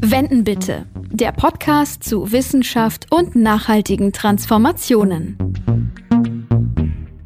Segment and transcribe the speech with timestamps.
[0.00, 0.86] Wenden bitte.
[1.10, 5.38] Der Podcast zu Wissenschaft und nachhaltigen Transformationen.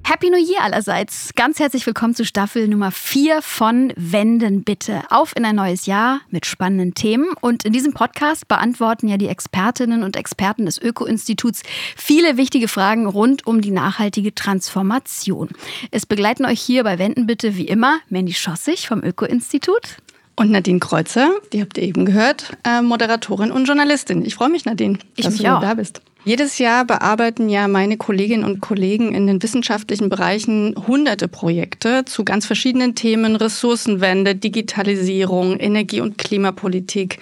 [0.04, 1.30] Happy New Year allerseits.
[1.34, 5.02] Ganz herzlich willkommen zu Staffel Nummer 4 von Wenden bitte.
[5.08, 7.28] Auf in ein neues Jahr mit spannenden Themen.
[7.40, 11.62] Und in diesem Podcast beantworten ja die Expertinnen und Experten des Öko-Instituts
[11.96, 15.48] viele wichtige Fragen rund um die nachhaltige Transformation.
[15.90, 19.98] Es begleiten euch hier bei Wenden bitte wie immer Mandy Schossig vom Öko-Institut.
[20.38, 24.24] Und Nadine Kreuzer, die habt ihr eben gehört, äh, Moderatorin und Journalistin.
[24.24, 25.60] Ich freue mich, Nadine, ich dass du auch.
[25.60, 26.00] da bist.
[26.24, 32.24] Jedes Jahr bearbeiten ja meine Kolleginnen und Kollegen in den wissenschaftlichen Bereichen hunderte Projekte zu
[32.24, 37.18] ganz verschiedenen Themen, Ressourcenwende, Digitalisierung, Energie- und Klimapolitik,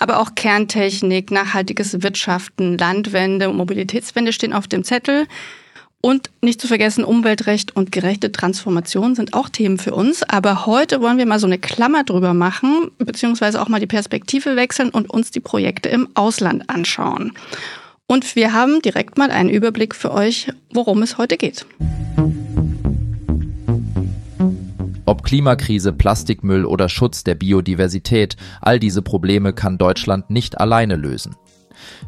[0.00, 5.28] aber auch Kerntechnik, nachhaltiges Wirtschaften, Landwende und Mobilitätswende stehen auf dem Zettel.
[6.06, 10.22] Und nicht zu vergessen, Umweltrecht und gerechte Transformation sind auch Themen für uns.
[10.22, 14.54] Aber heute wollen wir mal so eine Klammer drüber machen, beziehungsweise auch mal die Perspektive
[14.54, 17.32] wechseln und uns die Projekte im Ausland anschauen.
[18.06, 21.66] Und wir haben direkt mal einen Überblick für euch, worum es heute geht.
[25.06, 31.34] Ob Klimakrise, Plastikmüll oder Schutz der Biodiversität, all diese Probleme kann Deutschland nicht alleine lösen.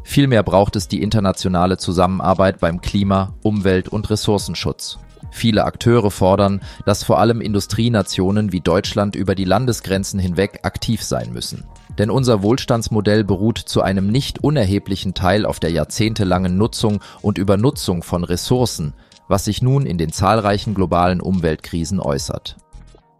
[0.03, 4.99] Vielmehr braucht es die internationale Zusammenarbeit beim Klima-, Umwelt- und Ressourcenschutz.
[5.31, 11.31] Viele Akteure fordern, dass vor allem Industrienationen wie Deutschland über die Landesgrenzen hinweg aktiv sein
[11.31, 11.65] müssen.
[11.97, 18.03] Denn unser Wohlstandsmodell beruht zu einem nicht unerheblichen Teil auf der jahrzehntelangen Nutzung und Übernutzung
[18.03, 18.93] von Ressourcen,
[19.27, 22.57] was sich nun in den zahlreichen globalen Umweltkrisen äußert.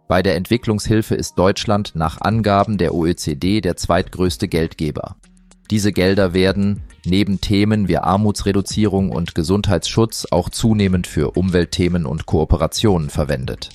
[0.08, 5.14] Bei der Entwicklungshilfe ist Deutschland nach Angaben der OECD der zweitgrößte Geldgeber.
[5.70, 13.08] Diese Gelder werden, neben Themen wie Armutsreduzierung und Gesundheitsschutz, auch zunehmend für Umweltthemen und Kooperationen
[13.08, 13.70] verwendet.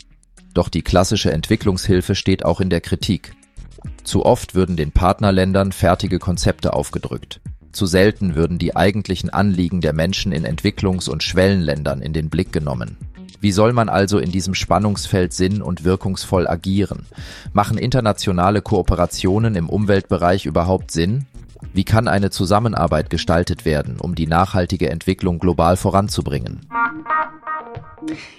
[0.53, 3.33] Doch die klassische Entwicklungshilfe steht auch in der Kritik.
[4.03, 7.39] Zu oft würden den Partnerländern fertige Konzepte aufgedrückt.
[7.71, 12.51] Zu selten würden die eigentlichen Anliegen der Menschen in Entwicklungs- und Schwellenländern in den Blick
[12.51, 12.97] genommen.
[13.39, 17.05] Wie soll man also in diesem Spannungsfeld sinn- und wirkungsvoll agieren?
[17.53, 21.25] Machen internationale Kooperationen im Umweltbereich überhaupt Sinn?
[21.73, 26.61] Wie kann eine Zusammenarbeit gestaltet werden, um die nachhaltige Entwicklung global voranzubringen?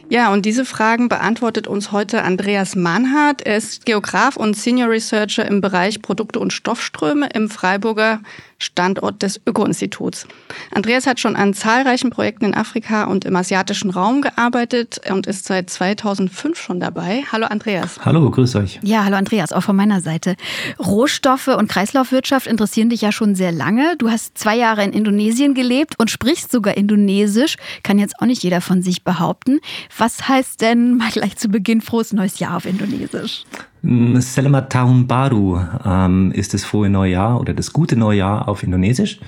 [0.09, 3.43] Ja, und diese Fragen beantwortet uns heute Andreas Mahnhardt.
[3.43, 8.21] Er ist Geograf und Senior Researcher im Bereich Produkte und Stoffströme im Freiburger
[8.59, 10.27] Standort des Öko-Instituts.
[10.73, 15.47] Andreas hat schon an zahlreichen Projekten in Afrika und im asiatischen Raum gearbeitet und ist
[15.47, 17.25] seit 2005 schon dabei.
[17.31, 17.99] Hallo Andreas.
[18.05, 18.81] Hallo, grüß euch.
[18.83, 20.37] Ja, hallo Andreas, auch von meiner Seite.
[20.79, 23.97] Rohstoffe und Kreislaufwirtschaft interessieren dich ja schon sehr lange.
[23.99, 27.57] Du hast zwei Jahre in Indonesien gelebt und sprichst sogar Indonesisch.
[27.83, 29.61] Kann jetzt auch nicht jeder von sich behaupten.
[29.99, 33.45] Was heißt denn mal gleich zu Beginn frohes neues Jahr auf Indonesisch?
[33.87, 39.21] Selamat Tahun Baru ähm, ist das frohe Neujahr oder das gute Neujahr auf Indonesisch.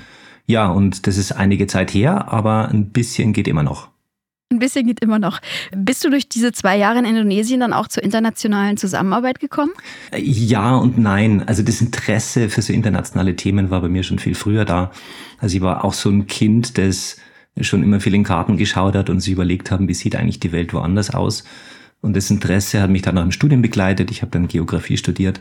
[0.47, 3.89] Ja, und das ist einige Zeit her, aber ein bisschen geht immer noch.
[4.51, 5.41] Ein bisschen geht immer noch.
[5.77, 9.71] Bist du durch diese zwei Jahre in Indonesien dann auch zur internationalen Zusammenarbeit gekommen?
[10.17, 11.47] Ja und nein.
[11.47, 14.91] Also das Interesse für so internationale Themen war bei mir schon viel früher da.
[15.39, 17.19] Also ich war auch so ein Kind, das
[17.61, 20.51] schon immer viel in Karten geschaut hat und sich überlegt haben, wie sieht eigentlich die
[20.51, 21.45] Welt woanders aus.
[22.01, 24.11] Und das Interesse hat mich dann auch im Studium begleitet.
[24.11, 25.41] Ich habe dann Geografie studiert,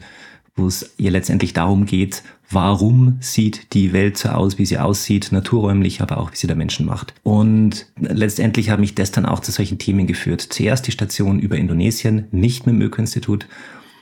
[0.55, 5.31] wo es ihr letztendlich darum geht, warum sieht die Welt so aus, wie sie aussieht,
[5.31, 7.13] naturräumlich, aber auch wie sie der Menschen macht.
[7.21, 10.41] Und letztendlich hat mich das dann auch zu solchen Themen geführt.
[10.41, 13.47] Zuerst die Station über Indonesien, nicht mit dem Öko-Institut,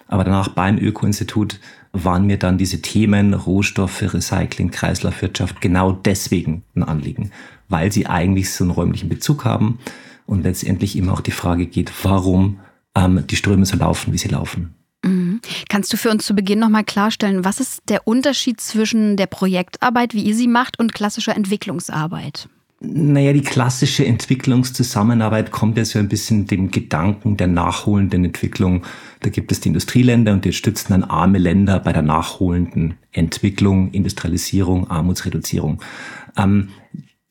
[0.07, 1.59] aber danach beim Öko-Institut
[1.91, 7.31] waren mir dann diese Themen Rohstoffe, Recycling, Kreislaufwirtschaft genau deswegen ein Anliegen,
[7.67, 9.79] weil sie eigentlich so einen räumlichen Bezug haben
[10.25, 12.59] und letztendlich immer auch die Frage geht, warum
[12.95, 14.75] ähm, die Ströme so laufen, wie sie laufen.
[15.03, 15.41] Mhm.
[15.69, 20.13] Kannst du für uns zu Beginn nochmal klarstellen, was ist der Unterschied zwischen der Projektarbeit,
[20.13, 22.49] wie ihr sie macht, und klassischer Entwicklungsarbeit?
[22.81, 28.83] Naja, die klassische Entwicklungszusammenarbeit kommt ja so ein bisschen dem Gedanken der nachholenden Entwicklung.
[29.21, 33.91] Da gibt es die Industrieländer und die stützen dann arme Länder bei der nachholenden Entwicklung,
[33.91, 35.81] Industrialisierung, Armutsreduzierung.
[36.35, 36.69] Ähm,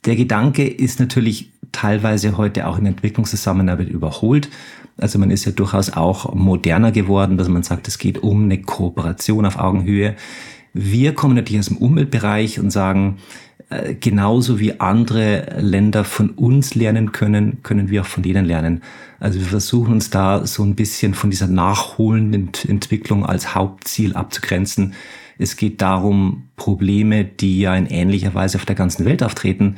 [0.07, 4.49] der Gedanke ist natürlich teilweise heute auch in Entwicklungszusammenarbeit überholt.
[4.97, 8.63] Also man ist ja durchaus auch moderner geworden, dass man sagt, es geht um eine
[8.63, 10.15] Kooperation auf Augenhöhe.
[10.73, 13.19] Wir kommen natürlich aus dem Umweltbereich und sagen,
[13.71, 18.83] äh, genauso wie andere Länder von uns lernen können, können wir auch von denen lernen.
[19.21, 24.95] Also wir versuchen uns da so ein bisschen von dieser nachholenden Entwicklung als Hauptziel abzugrenzen.
[25.39, 29.77] Es geht darum, Probleme, die ja in ähnlicher Weise auf der ganzen Welt auftreten,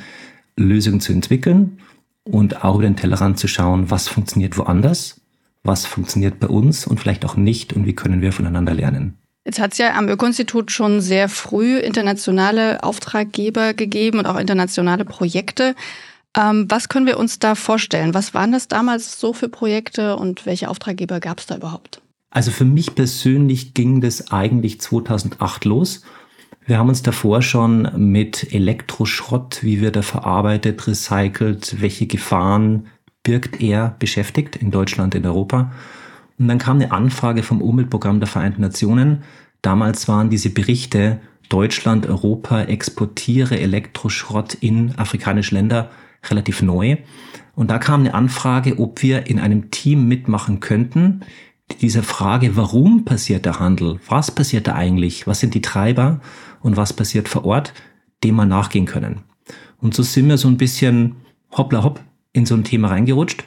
[0.56, 1.78] Lösungen zu entwickeln
[2.24, 5.20] und auch über den Tellerrand zu schauen, was funktioniert woanders,
[5.62, 9.18] was funktioniert bei uns und vielleicht auch nicht und wie können wir voneinander lernen.
[9.44, 15.04] Jetzt hat es ja am Öko-Institut schon sehr früh internationale Auftraggeber gegeben und auch internationale
[15.04, 15.76] Projekte.
[16.36, 18.12] Ähm, was können wir uns da vorstellen?
[18.12, 22.02] Was waren das damals so für Projekte und welche Auftraggeber gab es da überhaupt?
[22.30, 26.02] Also für mich persönlich ging das eigentlich 2008 los.
[26.68, 32.88] Wir haben uns davor schon mit Elektroschrott, wie wird er verarbeitet, recycelt, welche Gefahren
[33.22, 35.72] birgt er, beschäftigt in Deutschland, in Europa.
[36.40, 39.22] Und dann kam eine Anfrage vom Umweltprogramm der Vereinten Nationen.
[39.62, 45.90] Damals waren diese Berichte, Deutschland, Europa exportiere Elektroschrott in afrikanische Länder
[46.28, 46.96] relativ neu.
[47.54, 51.20] Und da kam eine Anfrage, ob wir in einem Team mitmachen könnten,
[51.80, 53.98] diese Frage, warum passiert der Handel?
[54.08, 55.26] Was passiert da eigentlich?
[55.26, 56.20] Was sind die Treiber?
[56.60, 57.74] Und was passiert vor Ort?
[58.24, 59.22] Dem wir nachgehen können.
[59.78, 61.16] Und so sind wir so ein bisschen
[61.56, 62.00] hoppla hopp
[62.32, 63.44] in so ein Thema reingerutscht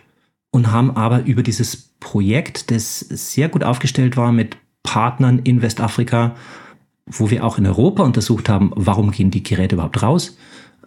[0.51, 6.35] und haben aber über dieses Projekt, das sehr gut aufgestellt war mit Partnern in Westafrika,
[7.05, 10.37] wo wir auch in Europa untersucht haben, warum gehen die Geräte überhaupt raus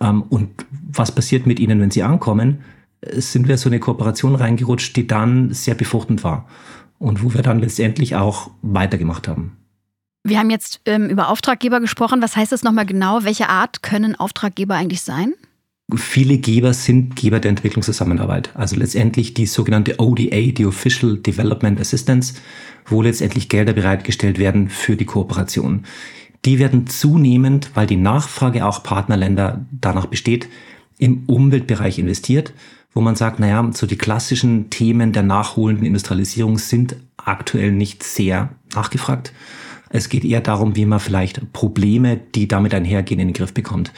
[0.01, 2.63] ähm, und was passiert mit ihnen, wenn sie ankommen,
[3.13, 6.47] sind wir so eine Kooperation reingerutscht, die dann sehr befruchtend war
[7.03, 9.57] und wo wir dann letztendlich auch weitergemacht haben.
[10.25, 12.23] Wir haben jetzt ähm, über Auftraggeber gesprochen.
[12.23, 13.25] Was heißt das nochmal genau?
[13.25, 15.35] Welche Art können Auftraggeber eigentlich sein?
[15.97, 18.51] Viele Geber sind Geber der Entwicklungszusammenarbeit.
[18.55, 22.35] Also letztendlich die sogenannte ODA, die Official Development Assistance,
[22.87, 25.85] wo letztendlich Gelder bereitgestellt werden für die Kooperation.
[26.45, 30.49] Die werden zunehmend, weil die Nachfrage auch Partnerländer danach besteht,
[30.99, 32.53] im Umweltbereich investiert,
[32.95, 38.51] wo man sagt, naja, so die klassischen Themen der nachholenden Industrialisierung sind aktuell nicht sehr
[38.75, 39.33] nachgefragt.
[39.91, 43.93] Es geht eher darum, wie man vielleicht Probleme, die damit einhergehen, in den Griff bekommt.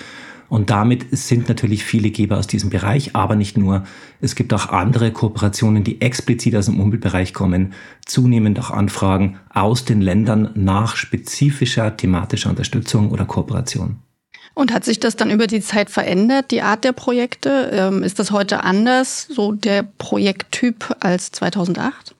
[0.48, 3.84] Und damit sind natürlich viele Geber aus diesem Bereich, aber nicht nur.
[4.20, 7.72] Es gibt auch andere Kooperationen, die explizit aus dem Umweltbereich kommen,
[8.04, 13.96] zunehmend auch Anfragen aus den Ländern nach spezifischer thematischer Unterstützung oder Kooperation.
[14.54, 17.70] Und hat sich das dann über die Zeit verändert, die Art der Projekte?
[17.72, 22.14] Ähm, ist das heute anders, so der Projekttyp als 2008?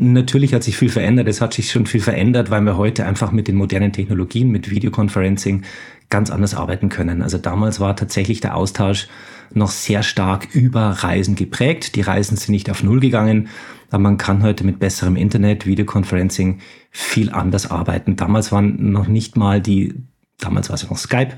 [0.00, 1.26] Natürlich hat sich viel verändert.
[1.26, 4.70] Es hat sich schon viel verändert, weil wir heute einfach mit den modernen Technologien, mit
[4.70, 5.64] Videoconferencing
[6.08, 7.20] ganz anders arbeiten können.
[7.20, 9.08] Also damals war tatsächlich der Austausch
[9.52, 11.96] noch sehr stark über Reisen geprägt.
[11.96, 13.48] Die Reisen sind nicht auf Null gegangen,
[13.90, 16.60] aber man kann heute mit besserem Internet, Videoconferencing
[16.90, 18.16] viel anders arbeiten.
[18.16, 19.94] Damals waren noch nicht mal die
[20.38, 21.34] damals war es ja noch Skype,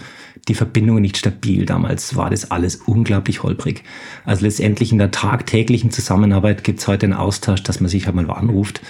[0.48, 1.66] die Verbindungen nicht stabil.
[1.66, 3.82] Damals war das alles unglaublich holprig.
[4.24, 8.28] Also letztendlich in der tagtäglichen Zusammenarbeit gibt es heute einen Austausch, dass man sich einmal
[8.28, 8.80] halt anruft,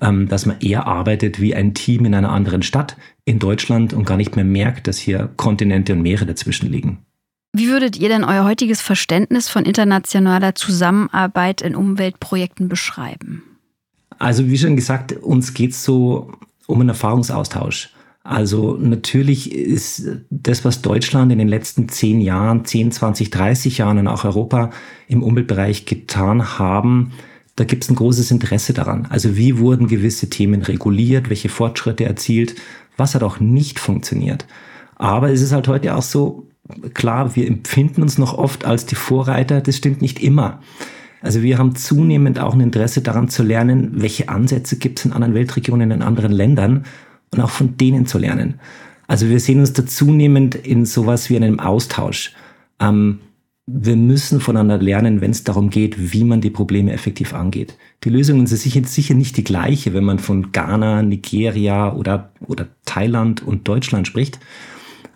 [0.00, 4.06] ähm, dass man eher arbeitet wie ein Team in einer anderen Stadt in Deutschland und
[4.06, 6.98] gar nicht mehr merkt, dass hier Kontinente und Meere dazwischen liegen.
[7.52, 13.42] Wie würdet ihr denn euer heutiges Verständnis von internationaler Zusammenarbeit in Umweltprojekten beschreiben?
[14.18, 16.32] Also wie schon gesagt, uns geht es so
[16.66, 17.90] um einen Erfahrungsaustausch.
[18.26, 23.98] Also natürlich ist das, was Deutschland in den letzten zehn Jahren, 10, 20, 30 Jahren
[23.98, 24.70] und auch Europa
[25.06, 27.12] im Umweltbereich getan haben,
[27.54, 29.06] da gibt es ein großes Interesse daran.
[29.10, 32.56] Also wie wurden gewisse Themen reguliert, welche Fortschritte erzielt,
[32.96, 34.46] was hat auch nicht funktioniert.
[34.96, 36.48] Aber es ist halt heute auch so,
[36.94, 40.60] klar, wir empfinden uns noch oft als die Vorreiter, das stimmt nicht immer.
[41.22, 45.12] Also wir haben zunehmend auch ein Interesse daran zu lernen, welche Ansätze gibt es in
[45.12, 46.84] anderen Weltregionen, in anderen Ländern
[47.30, 48.60] und auch von denen zu lernen.
[49.06, 52.32] Also wir sehen uns da zunehmend in sowas wie einem Austausch.
[52.80, 53.20] Ähm,
[53.68, 57.76] wir müssen voneinander lernen, wenn es darum geht, wie man die Probleme effektiv angeht.
[58.04, 62.68] Die Lösungen sind sicher, sicher nicht die gleiche, wenn man von Ghana, Nigeria oder, oder
[62.84, 64.38] Thailand und Deutschland spricht.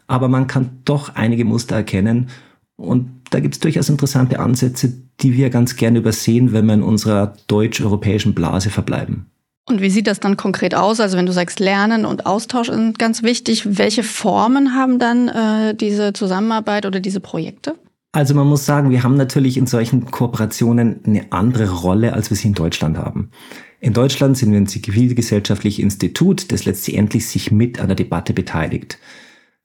[0.08, 2.30] Aber man kann doch einige Muster erkennen.
[2.74, 6.82] Und da gibt es durchaus interessante Ansätze, die wir ganz gerne übersehen, wenn wir in
[6.82, 9.26] unserer deutsch-europäischen Blase verbleiben.
[9.66, 11.00] Und wie sieht das dann konkret aus?
[11.00, 15.74] Also wenn du sagst, Lernen und Austausch sind ganz wichtig, welche Formen haben dann äh,
[15.74, 17.76] diese Zusammenarbeit oder diese Projekte?
[18.12, 22.36] Also man muss sagen, wir haben natürlich in solchen Kooperationen eine andere Rolle, als wir
[22.36, 23.30] sie in Deutschland haben.
[23.78, 28.98] In Deutschland sind wir ein zivilgesellschaftliches Institut, das letztendlich sich mit an der Debatte beteiligt.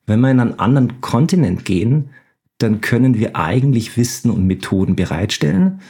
[0.06, 2.12] Wenn wir in einen anderen Kontinent gehen,
[2.60, 5.82] dann können wir eigentlich Wissen und Methoden bereitstellen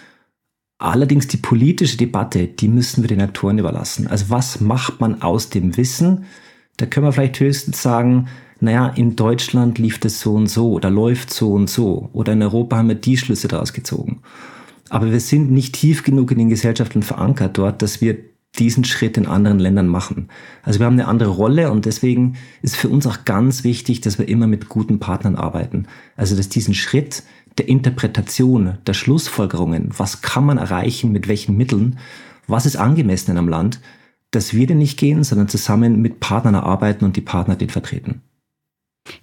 [0.77, 4.07] Allerdings die politische Debatte, die müssen wir den Aktoren überlassen.
[4.07, 6.25] Also was macht man aus dem Wissen?
[6.77, 8.27] Da können wir vielleicht höchstens sagen,
[8.59, 12.41] naja, in Deutschland lief das so und so oder läuft so und so oder in
[12.41, 14.21] Europa haben wir die Schlüsse daraus gezogen.
[14.89, 18.17] Aber wir sind nicht tief genug in den Gesellschaften verankert dort, dass wir
[18.59, 20.29] diesen Schritt in anderen Ländern machen.
[20.63, 24.17] Also wir haben eine andere Rolle und deswegen ist für uns auch ganz wichtig, dass
[24.17, 25.87] wir immer mit guten Partnern arbeiten.
[26.15, 27.23] Also dass diesen Schritt
[27.57, 31.99] der Interpretation, der Schlussfolgerungen, was kann man erreichen, mit welchen Mitteln,
[32.47, 33.79] was ist angemessen in einem Land,
[34.31, 38.21] dass wir den nicht gehen, sondern zusammen mit Partnern arbeiten und die Partner den vertreten.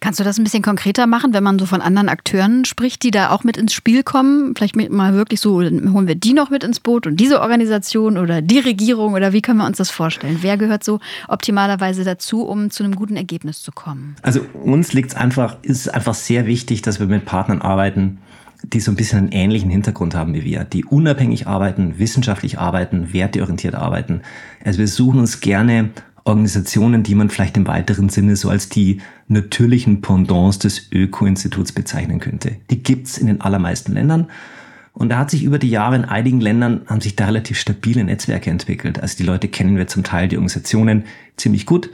[0.00, 3.10] Kannst du das ein bisschen konkreter machen, wenn man so von anderen Akteuren spricht, die
[3.10, 4.54] da auch mit ins Spiel kommen?
[4.56, 8.42] Vielleicht mal wirklich so, holen wir die noch mit ins Boot und diese Organisation oder
[8.42, 10.38] die Regierung oder wie können wir uns das vorstellen?
[10.40, 14.16] Wer gehört so optimalerweise dazu, um zu einem guten Ergebnis zu kommen?
[14.22, 18.18] Also uns liegt es einfach, ist einfach sehr wichtig, dass wir mit Partnern arbeiten,
[18.64, 23.12] die so ein bisschen einen ähnlichen Hintergrund haben wie wir, die unabhängig arbeiten, wissenschaftlich arbeiten,
[23.12, 24.22] werteorientiert arbeiten.
[24.64, 25.90] Also wir suchen uns gerne
[26.24, 32.20] Organisationen, die man vielleicht im weiteren Sinne so als die natürlichen Pendants des Öko-Instituts bezeichnen
[32.20, 32.56] könnte.
[32.70, 34.28] Die gibt's in den allermeisten Ländern.
[34.92, 38.04] Und da hat sich über die Jahre in einigen Ländern haben sich da relativ stabile
[38.04, 39.00] Netzwerke entwickelt.
[39.00, 41.04] Also die Leute kennen wir zum Teil die Organisationen
[41.36, 41.90] ziemlich gut.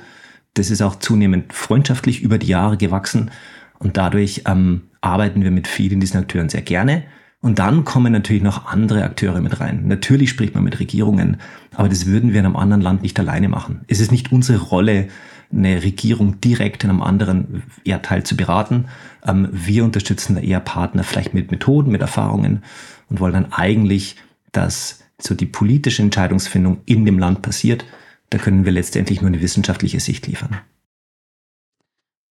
[0.54, 3.30] Das ist auch zunehmend freundschaftlich über die Jahre gewachsen.
[3.78, 7.04] Und dadurch ähm, arbeiten wir mit vielen diesen Akteuren sehr gerne.
[7.40, 9.86] Und dann kommen natürlich noch andere Akteure mit rein.
[9.86, 11.36] Natürlich spricht man mit Regierungen,
[11.74, 13.82] aber das würden wir in einem anderen Land nicht alleine machen.
[13.86, 15.08] Es ist nicht unsere Rolle,
[15.52, 18.86] eine Regierung direkt in einem anderen Erdteil zu beraten.
[19.24, 22.64] Ähm, wir unterstützen da eher Partner vielleicht mit Methoden, mit Erfahrungen
[23.08, 24.16] und wollen dann eigentlich,
[24.52, 27.84] dass so die politische Entscheidungsfindung in dem Land passiert.
[28.30, 30.58] Da können wir letztendlich nur eine wissenschaftliche Sicht liefern.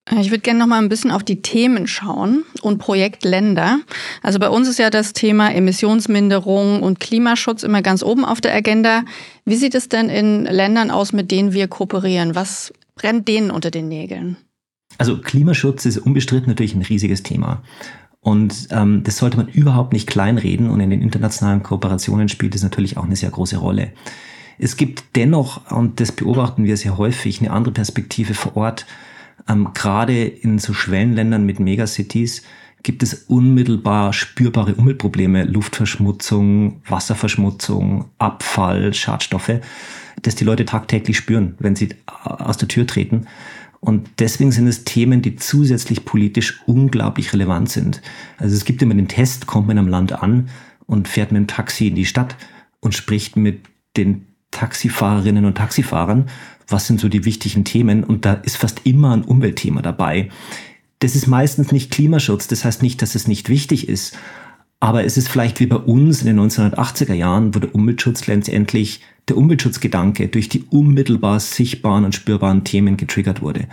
[0.10, 3.80] Äh, ich würde gerne noch mal ein bisschen auf die Themen schauen und Projektländer.
[4.24, 8.56] Also bei uns ist ja das Thema Emissionsminderung und Klimaschutz immer ganz oben auf der
[8.56, 9.04] Agenda.
[9.46, 12.36] Wie sieht es denn in Ländern aus, mit denen wir kooperieren?
[12.36, 14.38] Was brennt denen unter den Nägeln?
[14.98, 17.62] Also Klimaschutz ist unbestritten natürlich ein riesiges Thema.
[18.20, 20.70] Und ähm, das sollte man überhaupt nicht kleinreden.
[20.70, 23.92] Und in den internationalen Kooperationen spielt es natürlich auch eine sehr große Rolle.
[24.58, 28.88] Es gibt dennoch, und das beobachten wir sehr häufig, eine andere Perspektive vor Ort
[29.48, 32.44] ähm, Gerade in so Schwellenländern mit Megacities
[32.84, 39.60] gibt es unmittelbar spürbare Umweltprobleme, Luftverschmutzung, Wasserverschmutzung, Abfall, Schadstoffe,
[40.22, 43.28] das die Leute tagtäglich spüren, wenn sie aus der Tür treten.
[43.80, 48.02] Und deswegen sind es Themen, die zusätzlich politisch unglaublich relevant sind.
[48.38, 50.50] Also es gibt immer den Test, kommt man einem Land an
[50.86, 52.36] und fährt mit dem Taxi in die Stadt
[52.80, 56.28] und spricht mit den Taxifahrerinnen und Taxifahrern
[56.68, 60.30] was sind so die wichtigen Themen und da ist fast immer ein Umweltthema dabei.
[61.00, 64.18] Das ist meistens nicht Klimaschutz, das heißt nicht, dass es nicht wichtig ist,
[64.80, 69.02] aber es ist vielleicht wie bei uns in den 1980er Jahren, wo der Umweltschutz letztendlich
[69.28, 73.68] der Umweltschutzgedanke durch die unmittelbar sichtbaren und spürbaren Themen getriggert wurde.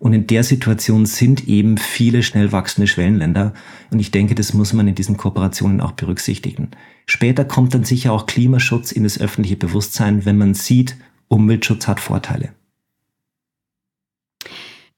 [0.00, 3.52] Und in der Situation sind eben viele schnell wachsende Schwellenländer.
[3.90, 6.68] Und ich denke, das muss man in diesen Kooperationen auch berücksichtigen.
[7.04, 10.96] Später kommt dann sicher auch Klimaschutz in das öffentliche Bewusstsein, wenn man sieht,
[11.28, 12.50] Umweltschutz hat Vorteile.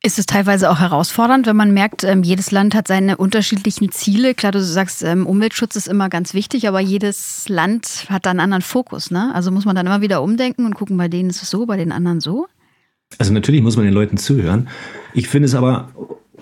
[0.03, 4.35] Ist es teilweise auch herausfordernd, wenn man merkt, ähm, jedes Land hat seine unterschiedlichen Ziele?
[4.35, 8.41] Klar, du sagst, ähm, Umweltschutz ist immer ganz wichtig, aber jedes Land hat da einen
[8.41, 9.11] anderen Fokus.
[9.11, 9.31] Ne?
[9.35, 11.77] Also muss man dann immer wieder umdenken und gucken, bei denen ist es so, bei
[11.77, 12.47] den anderen so?
[13.19, 14.69] Also natürlich muss man den Leuten zuhören.
[15.13, 15.91] Ich finde es aber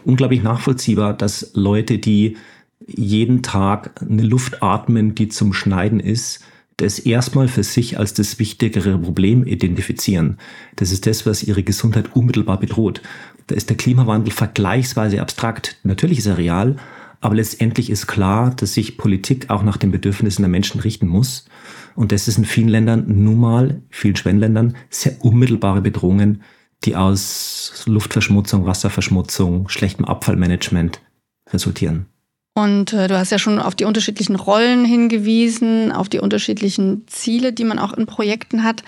[0.05, 2.37] unglaublich nachvollziehbar, dass Leute, die
[2.87, 6.45] jeden Tag eine Luft atmen, die zum Schneiden ist,
[6.79, 10.39] das erstmal für sich als das wichtigere Problem identifizieren.
[10.77, 13.03] Das ist das, was ihre Gesundheit unmittelbar bedroht.
[13.49, 15.77] Da ist der Klimawandel vergleichsweise abstrakt.
[15.83, 16.77] Natürlich ist er real,
[17.21, 21.47] aber letztendlich ist klar, dass sich Politik auch nach den Bedürfnissen der Menschen richten muss.
[21.97, 26.43] Und das ist in vielen Ländern nun mal, vielen Schwellenländern, sehr unmittelbare Bedrohungen,
[26.85, 31.01] die aus Luftverschmutzung, Wasserverschmutzung, schlechtem Abfallmanagement
[31.53, 32.07] resultieren.
[32.59, 37.53] Und äh, du hast ja schon auf die unterschiedlichen Rollen hingewiesen, auf die unterschiedlichen Ziele,
[37.53, 38.83] die man auch in Projekten hat.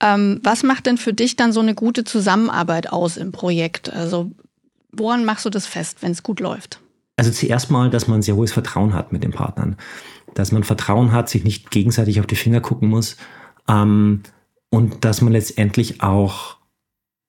[0.00, 3.92] Ähm, was macht denn für dich dann so eine gute Zusammenarbeit aus im Projekt?
[3.92, 4.30] Also
[4.90, 6.80] woran machst du das fest, wenn es gut läuft?
[7.18, 9.76] Also zuerst mal, dass man sehr hohes Vertrauen hat mit den Partnern.
[10.32, 13.18] Dass man Vertrauen hat, sich nicht gegenseitig auf die Finger gucken muss.
[13.68, 14.22] Ähm,
[14.70, 16.56] und dass man letztendlich auch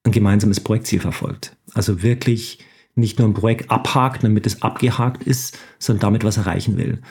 [0.06, 1.58] ein gemeinsames Projektziel verfolgt.
[1.74, 2.60] Also wirklich
[2.96, 7.02] nicht nur ein Projekt abhakt, damit es abgehakt ist, sondern damit was erreichen will.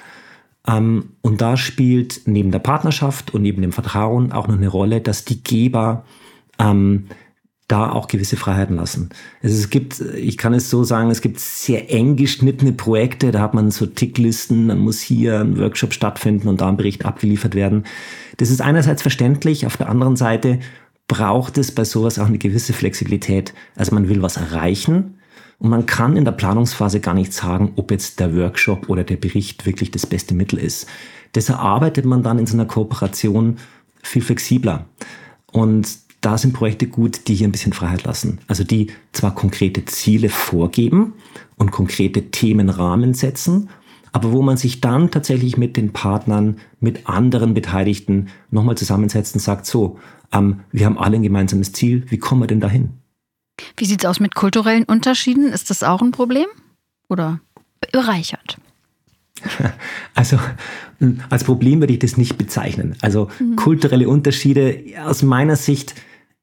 [0.67, 5.01] Ähm, und da spielt neben der Partnerschaft und neben dem Vertrauen auch noch eine Rolle,
[5.01, 6.05] dass die Geber
[6.59, 7.07] ähm,
[7.71, 9.11] da auch gewisse Freiheiten lassen.
[9.43, 13.41] Also es gibt, ich kann es so sagen, es gibt sehr eng geschnittene Projekte, da
[13.41, 17.55] hat man so Ticklisten, dann muss hier ein Workshop stattfinden und da ein Bericht abgeliefert
[17.55, 17.85] werden.
[18.39, 20.59] Das ist einerseits verständlich, auf der anderen Seite
[21.07, 23.55] braucht es bei sowas auch eine gewisse Flexibilität.
[23.77, 25.20] Also man will was erreichen,
[25.61, 29.17] und man kann in der Planungsphase gar nicht sagen, ob jetzt der Workshop oder der
[29.17, 30.87] Bericht wirklich das beste Mittel ist.
[31.33, 33.59] Das erarbeitet man dann in so einer Kooperation
[34.03, 34.87] viel flexibler.
[35.53, 38.39] Und da sind Projekte gut, die hier ein bisschen Freiheit lassen.
[38.49, 41.13] Also die zwar konkrete Ziele vorgeben
[41.57, 43.69] und konkrete Themenrahmen setzen,
[44.13, 49.41] aber wo man sich dann tatsächlich mit den Partnern, mit anderen Beteiligten nochmal zusammensetzt und
[49.41, 49.99] sagt, so,
[50.33, 53.00] ähm, wir haben alle ein gemeinsames Ziel, wie kommen wir denn dahin?
[53.77, 55.53] Wie sieht es aus mit kulturellen Unterschieden?
[55.53, 56.47] Ist das auch ein Problem
[57.09, 57.41] oder
[57.93, 58.59] bereichert?
[60.15, 60.39] Also
[61.31, 62.95] als Problem würde ich das nicht bezeichnen.
[63.01, 63.57] Also mhm.
[63.57, 65.95] kulturelle Unterschiede aus meiner Sicht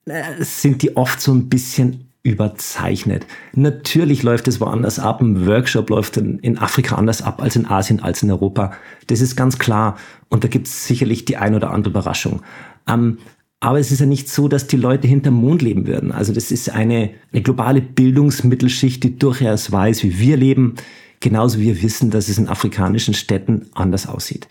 [0.05, 3.25] äh, sind die oft so ein bisschen überzeichnet.
[3.53, 5.21] Natürlich läuft es woanders ab.
[5.21, 8.73] Ein Workshop läuft in Afrika anders ab als in Asien, als in Europa.
[9.07, 9.97] Das ist ganz klar.
[10.27, 12.41] Und da gibt es sicherlich die ein oder andere Überraschung.
[12.87, 13.19] Ähm,
[13.59, 16.11] aber es ist ja nicht so, dass die Leute hinterm Mond leben würden.
[16.11, 20.75] Also das ist eine, eine globale Bildungsmittelschicht, die durchaus weiß, wie wir leben.
[21.19, 24.47] Genauso wie wir wissen, dass es in afrikanischen Städten anders aussieht.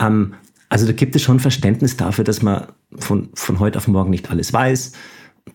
[0.00, 0.34] Ähm,
[0.70, 4.30] also da gibt es schon Verständnis dafür, dass man von, von heute auf morgen nicht
[4.30, 4.92] alles weiß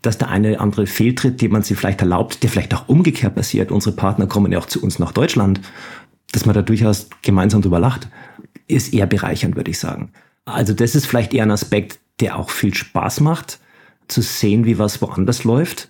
[0.01, 3.35] dass der eine oder andere Fehltritt, den man sich vielleicht erlaubt, der vielleicht auch umgekehrt
[3.35, 3.71] passiert.
[3.71, 5.61] Unsere Partner kommen ja auch zu uns nach Deutschland,
[6.31, 8.07] dass man da durchaus gemeinsam drüber lacht,
[8.67, 10.11] ist eher bereichernd, würde ich sagen.
[10.45, 13.59] Also das ist vielleicht eher ein Aspekt, der auch viel Spaß macht,
[14.07, 15.89] zu sehen, wie was woanders läuft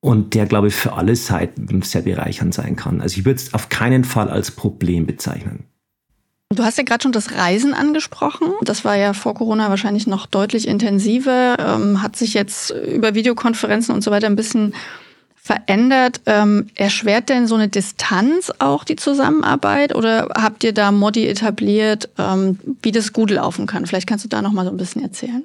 [0.00, 3.00] und der, glaube ich, für alle Seiten sehr bereichernd sein kann.
[3.00, 5.64] Also ich würde es auf keinen Fall als Problem bezeichnen.
[6.50, 8.48] Du hast ja gerade schon das Reisen angesprochen.
[8.62, 13.94] Das war ja vor Corona wahrscheinlich noch deutlich intensiver, ähm, hat sich jetzt über Videokonferenzen
[13.94, 14.74] und so weiter ein bisschen
[15.34, 16.20] verändert.
[16.26, 22.10] Ähm, erschwert denn so eine Distanz auch die Zusammenarbeit oder habt ihr da Modi etabliert,
[22.18, 23.86] ähm, wie das gut laufen kann?
[23.86, 25.44] Vielleicht kannst du da noch mal so ein bisschen erzählen.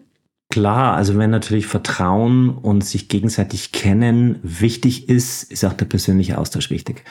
[0.50, 6.38] Klar, also wenn natürlich Vertrauen und sich gegenseitig kennen wichtig ist, ist auch der persönliche
[6.38, 7.04] Austausch wichtig.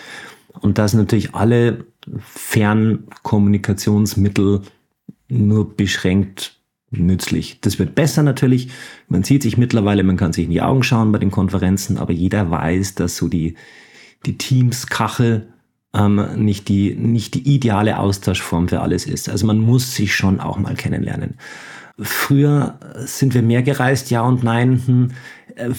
[0.60, 1.84] Und da sind natürlich alle
[2.18, 4.62] Fernkommunikationsmittel
[5.28, 6.58] nur beschränkt
[6.90, 7.60] nützlich.
[7.60, 8.70] Das wird besser natürlich.
[9.08, 12.12] Man sieht sich mittlerweile, man kann sich in die Augen schauen bei den Konferenzen, aber
[12.12, 13.56] jeder weiß, dass so die,
[14.24, 15.52] die Teams-Kachel
[15.94, 19.28] ähm, nicht, die, nicht die ideale Austauschform für alles ist.
[19.28, 21.34] Also man muss sich schon auch mal kennenlernen.
[21.98, 24.82] Früher sind wir mehr gereist, ja und nein.
[24.84, 25.10] Hm.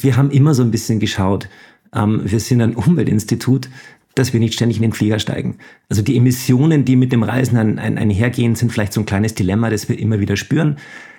[0.02, 1.48] Wir haben immer so ein bisschen geschaut.
[1.94, 3.70] Ähm, wir sind ein Umweltinstitut
[4.18, 5.58] dass wir nicht ständig in den Flieger steigen.
[5.90, 9.36] Also die Emissionen, die mit dem Reisen ein, ein, einhergehen, sind vielleicht so ein kleines
[9.36, 10.78] Dilemma, das wir immer wieder spüren.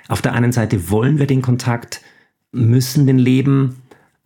[0.08, 2.00] Auf der einen Seite wollen wir den Kontakt,
[2.50, 3.76] müssen den leben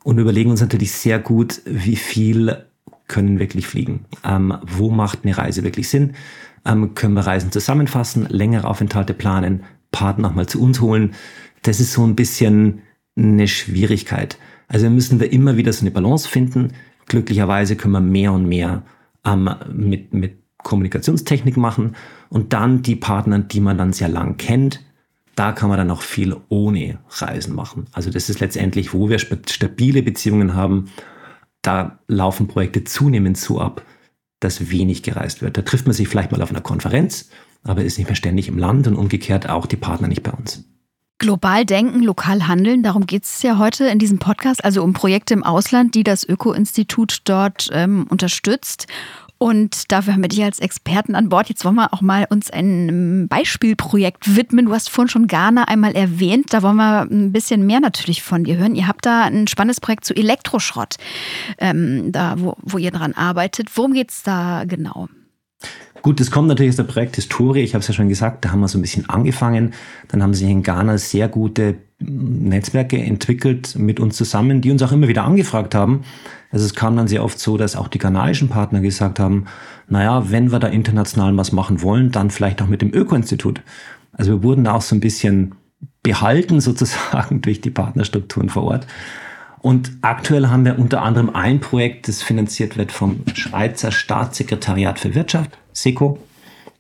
[0.04, 2.64] und überlegen uns natürlich sehr gut, wie viel
[3.08, 4.06] können wirklich fliegen.
[4.24, 6.14] Ähm, wo macht eine Reise wirklich Sinn?
[6.64, 11.14] Ähm, können wir Reisen zusammenfassen, längere Aufenthalte planen, Partner nochmal zu uns holen?
[11.62, 12.83] Das ist so ein bisschen
[13.16, 14.38] eine Schwierigkeit.
[14.66, 16.72] Also müssen wir immer wieder so eine Balance finden
[17.07, 18.83] glücklicherweise können wir mehr und mehr
[19.24, 21.96] ähm, mit, mit Kommunikationstechnik machen
[22.28, 24.81] und dann die Partner, die man dann sehr lang kennt,
[25.35, 27.87] da kann man dann auch viel ohne Reisen machen.
[27.92, 30.90] Also das ist letztendlich, wo wir stabile Beziehungen haben,
[31.62, 33.83] da laufen Projekte zunehmend so ab,
[34.44, 35.57] dass wenig gereist wird.
[35.57, 37.31] Da trifft man sich vielleicht mal auf einer Konferenz,
[37.62, 40.64] aber ist nicht mehr ständig im Land und umgekehrt auch die Partner nicht bei uns.
[41.18, 45.35] Global denken, lokal handeln, darum geht es ja heute in diesem Podcast, also um Projekte
[45.35, 48.88] im Ausland, die das Öko-Institut dort ähm, unterstützt.
[49.42, 51.48] Und dafür haben wir dich als Experten an Bord.
[51.48, 54.66] Jetzt wollen wir auch mal uns ein Beispielprojekt widmen.
[54.66, 56.55] Du hast vorhin schon Ghana einmal erwähnt.
[56.55, 58.76] Da wollen wir ein bisschen mehr natürlich von dir hören.
[58.76, 60.94] Ihr habt da ein spannendes Projekt zu Elektroschrott,
[61.59, 63.76] ähm, da wo, wo ihr dran arbeitet.
[63.76, 65.09] Worum geht es da genau?
[66.02, 67.62] Gut, das kommt natürlich aus der Projekthistorie.
[67.62, 69.74] Ich habe es ja schon gesagt, da haben wir so ein bisschen angefangen.
[70.07, 74.92] Dann haben sich in Ghana sehr gute Netzwerke entwickelt mit uns zusammen, die uns auch
[74.92, 76.02] immer wieder angefragt haben.
[76.50, 79.46] Also es kam dann sehr oft so, dass auch die ghanaischen Partner gesagt haben,
[79.88, 83.62] naja, wenn wir da international was machen wollen, dann vielleicht auch mit dem Öko-Institut.
[84.12, 85.54] Also wir wurden auch so ein bisschen
[86.02, 88.86] behalten sozusagen durch die Partnerstrukturen vor Ort.
[89.60, 95.14] Und aktuell haben wir unter anderem ein Projekt, das finanziert wird vom Schweizer Staatssekretariat für
[95.14, 96.18] Wirtschaft, SECO.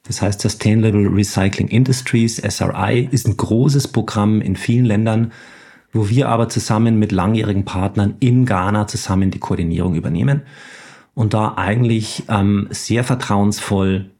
[0.04, 5.32] Das heißt Sustainable Recycling Industries, SRI, ist ein großes Programm in vielen Ländern,
[5.92, 10.42] wo wir aber zusammen mit langjährigen Partnern in Ghana zusammen die Koordinierung übernehmen
[11.14, 14.10] und da eigentlich ähm, sehr vertrauensvoll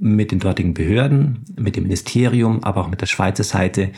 [0.00, 3.92] mit den dortigen Behörden, mit dem Ministerium, aber auch mit der Schweizer Seite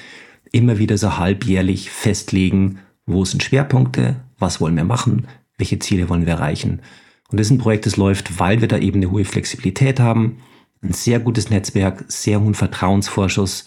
[0.52, 6.26] immer wieder so halbjährlich festlegen, wo sind Schwerpunkte, was wollen wir machen, welche Ziele wollen
[6.26, 6.82] wir erreichen.
[7.30, 10.38] Und das ist ein Projekt, das läuft, weil wir da eben eine hohe Flexibilität haben,
[10.82, 13.66] ein sehr gutes Netzwerk, sehr hohen Vertrauensvorschuss.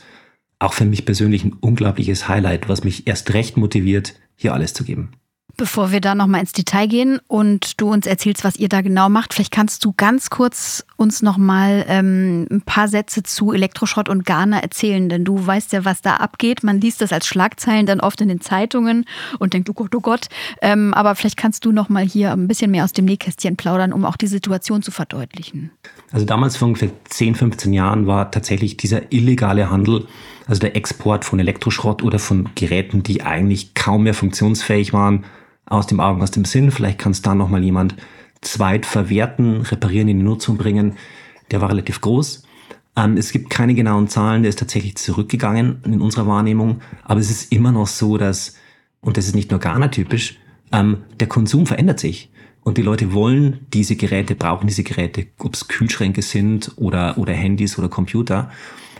[0.60, 4.84] Auch für mich persönlich ein unglaubliches Highlight, was mich erst recht motiviert, hier alles zu
[4.84, 5.12] geben.
[5.60, 9.10] Bevor wir da nochmal ins Detail gehen und du uns erzählst, was ihr da genau
[9.10, 14.26] macht, vielleicht kannst du ganz kurz uns nochmal ähm, ein paar Sätze zu Elektroschrott und
[14.26, 16.64] Ghana erzählen, denn du weißt ja, was da abgeht.
[16.64, 19.04] Man liest das als Schlagzeilen dann oft in den Zeitungen
[19.40, 20.28] und denkt, oh Gott, oh Gott.
[20.62, 24.06] Ähm, aber vielleicht kannst du nochmal hier ein bisschen mehr aus dem Nähkästchen plaudern, um
[24.06, 25.72] auch die Situation zu verdeutlichen.
[26.14, 30.08] Also damals vor ungefähr 10, 15 Jahren war tatsächlich dieser illegale Handel,
[30.48, 35.26] also der Export von Elektroschrott oder von Geräten, die eigentlich kaum mehr funktionsfähig waren,
[35.70, 36.72] aus dem Augen, aus dem Sinn.
[36.72, 37.96] Vielleicht kann es da nochmal jemand
[38.42, 40.98] zweit verwerten, reparieren, in die Nutzung bringen.
[41.52, 42.44] Der war relativ groß.
[42.96, 46.82] Ähm, es gibt keine genauen Zahlen, der ist tatsächlich zurückgegangen in unserer Wahrnehmung.
[47.04, 48.56] Aber es ist immer noch so, dass,
[49.02, 50.40] und das ist nicht nur Ghana-typisch,
[50.72, 52.32] ähm, der Konsum verändert sich.
[52.62, 57.34] Und die Leute wollen diese Geräte, brauchen diese Geräte, ob es Kühlschränke sind oder, oder
[57.34, 58.52] Handys oder Computer.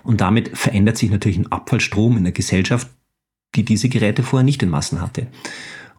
[0.04, 2.88] Und damit verändert sich natürlich ein Abfallstrom in der Gesellschaft,
[3.56, 5.28] die diese Geräte vorher nicht in Massen hatte.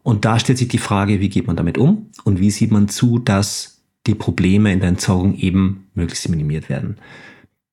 [0.02, 2.88] Und da stellt sich die Frage, wie geht man damit um und wie sieht man
[2.88, 6.96] zu, dass die Probleme in der Entsorgung eben möglichst minimiert werden.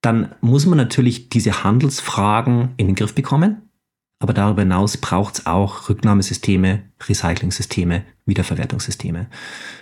[0.02, 3.62] Dann muss man natürlich diese Handelsfragen in den Griff bekommen,
[4.20, 9.28] aber darüber hinaus braucht es auch Rücknahmesysteme, Recyclingsysteme, Wiederverwertungssysteme.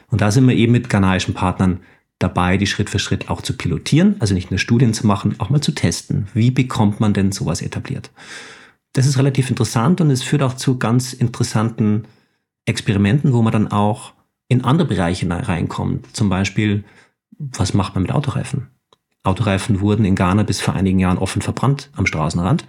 [0.09, 1.79] Und da sind wir eben mit ghanaischen Partnern
[2.19, 5.49] dabei, die Schritt für Schritt auch zu pilotieren, also nicht nur Studien zu machen, auch
[5.49, 6.27] mal zu testen.
[6.33, 8.11] Wie bekommt man denn sowas etabliert?
[8.93, 12.05] Das ist relativ interessant und es führt auch zu ganz interessanten
[12.65, 14.13] Experimenten, wo man dann auch
[14.47, 16.15] in andere Bereiche reinkommt.
[16.15, 16.83] Zum Beispiel,
[17.37, 18.67] was macht man mit Autoreifen?
[19.23, 22.65] Autoreifen wurden in Ghana bis vor einigen Jahren offen verbrannt am Straßenrand.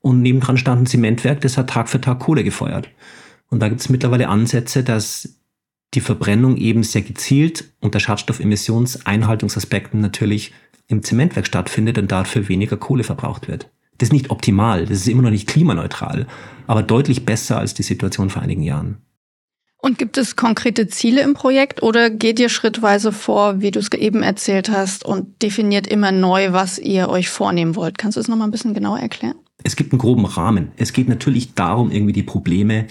[0.00, 2.88] Und nebendran stand ein Zementwerk, das hat Tag für Tag Kohle gefeuert.
[3.48, 5.40] Und da gibt es mittlerweile Ansätze, dass
[5.94, 10.52] die Verbrennung eben sehr gezielt unter Schadstoffemissionseinhaltungsaspekten natürlich
[10.86, 13.70] im Zementwerk stattfindet und dafür weniger Kohle verbraucht wird.
[13.96, 16.26] Das ist nicht optimal, das ist immer noch nicht klimaneutral,
[16.66, 18.98] aber deutlich besser als die Situation vor einigen Jahren.
[19.80, 23.92] Und gibt es konkrete Ziele im Projekt oder geht ihr schrittweise vor, wie du es
[23.92, 27.96] eben erzählt hast, und definiert immer neu, was ihr euch vornehmen wollt?
[27.96, 29.36] Kannst du es nochmal ein bisschen genauer erklären?
[29.62, 30.72] Es gibt einen groben Rahmen.
[30.76, 32.88] Es geht natürlich darum, irgendwie die Probleme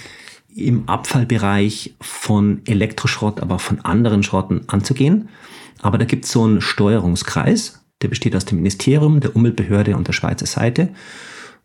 [0.56, 5.30] im Abfallbereich von Elektroschrott, aber auch von anderen Schrotten anzugehen.
[5.82, 10.08] Aber da gibt es so einen Steuerungskreis, der besteht aus dem Ministerium, der Umweltbehörde und
[10.08, 10.90] der Schweizer Seite.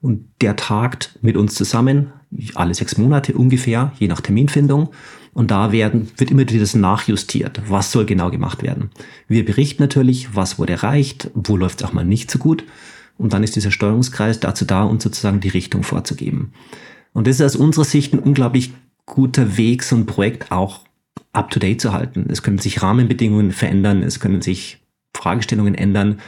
[0.00, 2.12] Und der tagt mit uns zusammen,
[2.54, 4.90] alle sechs Monate ungefähr, je nach Terminfindung.
[5.34, 7.62] Und da werden, wird immer wieder das nachjustiert.
[7.66, 8.90] Was soll genau gemacht werden?
[9.28, 12.64] Wir berichten natürlich, was wurde erreicht, wo läuft es auch mal nicht so gut.
[13.16, 16.52] Und dann ist dieser Steuerungskreis dazu da, uns sozusagen die Richtung vorzugeben.
[17.12, 18.72] Und das ist aus unserer Sicht ein unglaublich
[19.06, 20.80] guter Weg, so ein Projekt auch
[21.32, 22.26] up-to-date zu halten.
[22.28, 24.80] Es können sich Rahmenbedingungen verändern, es können sich
[25.14, 26.20] Fragestellungen ändern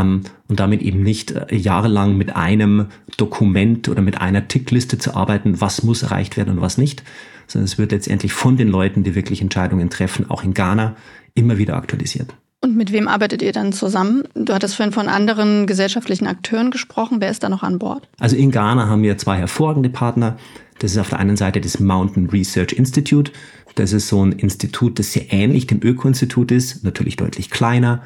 [0.00, 5.60] und damit eben nicht äh, jahrelang mit einem Dokument oder mit einer Tickliste zu arbeiten,
[5.60, 7.02] was muss erreicht werden und was nicht,
[7.46, 10.96] sondern es wird letztendlich von den Leuten, die wirklich Entscheidungen treffen, auch in Ghana,
[11.34, 12.34] immer wieder aktualisiert.
[12.60, 14.24] Und mit wem arbeitet ihr dann zusammen?
[14.34, 17.18] Du hattest vorhin von anderen gesellschaftlichen Akteuren gesprochen.
[17.20, 18.08] Wer ist da noch an Bord?
[18.18, 20.38] Also in Ghana haben wir zwei hervorragende Partner.
[20.78, 23.32] Das ist auf der einen Seite das Mountain Research Institute.
[23.74, 28.02] Das ist so ein Institut, das sehr ähnlich dem Öko-Institut ist, natürlich deutlich kleiner,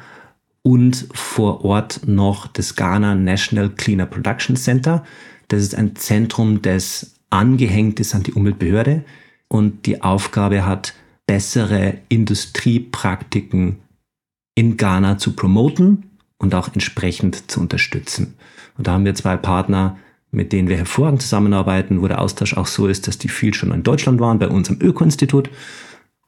[0.61, 5.03] und vor Ort noch das Ghana National Cleaner Production Center.
[5.47, 9.03] Das ist ein Zentrum, das angehängt ist an die Umweltbehörde
[9.47, 10.93] und die Aufgabe hat,
[11.25, 13.77] bessere Industriepraktiken
[14.55, 18.35] in Ghana zu promoten und auch entsprechend zu unterstützen.
[18.77, 19.97] Und da haben wir zwei Partner,
[20.31, 23.71] mit denen wir hervorragend zusammenarbeiten, wo der Austausch auch so ist, dass die viel schon
[23.71, 25.49] in Deutschland waren, bei uns im Öko-Institut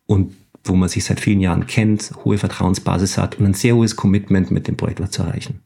[0.06, 3.96] und wo man sich seit vielen Jahren kennt, hohe Vertrauensbasis hat und ein sehr hohes
[3.96, 5.62] Commitment mit dem Projekt zu erreichen.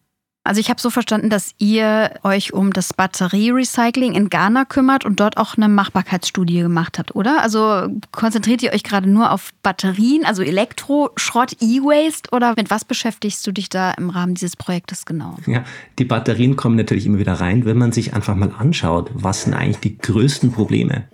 [0.47, 5.19] Also ich habe so verstanden, dass ihr euch um das Batterierecycling in Ghana kümmert und
[5.19, 7.41] dort auch eine Machbarkeitsstudie gemacht habt, oder?
[7.41, 13.45] Also konzentriert ihr euch gerade nur auf Batterien, also Elektroschrott, E-Waste oder mit was beschäftigst
[13.47, 15.35] du dich da im Rahmen dieses Projektes genau?
[15.47, 15.63] Ja,
[15.97, 19.55] die Batterien kommen natürlich immer wieder rein, wenn man sich einfach mal anschaut, was sind
[19.55, 21.05] eigentlich die größten Probleme.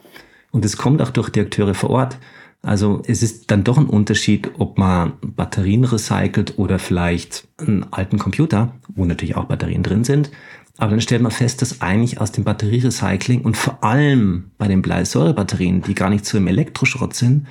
[0.52, 2.18] Und es kommt auch durch die Akteure vor Ort.
[2.62, 8.20] Also es ist dann doch ein Unterschied, ob man Batterien recycelt oder vielleicht einen alten
[8.20, 10.30] Computer, wo natürlich auch Batterien drin sind.
[10.78, 14.82] Aber dann stellt man fest, dass eigentlich aus dem Batterierecycling und vor allem bei den
[14.82, 17.48] Bleisäurebatterien, die gar nicht so im Elektroschrott sind,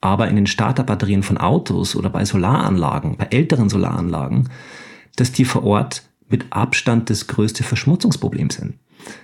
[0.00, 4.48] aber in den Starterbatterien von Autos oder bei Solaranlagen, bei älteren Solaranlagen,
[5.16, 8.74] dass die vor Ort mit Abstand das größte Verschmutzungsproblem sind.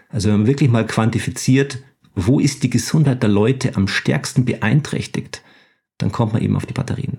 [0.08, 1.78] Also wenn man wirklich mal quantifiziert,
[2.26, 5.42] wo ist die Gesundheit der Leute am stärksten beeinträchtigt,
[5.98, 7.18] dann kommt man eben auf die Batterien.